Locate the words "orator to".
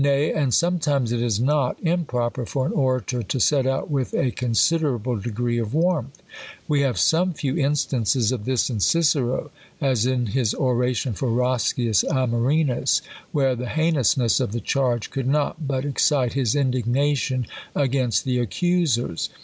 2.71-3.39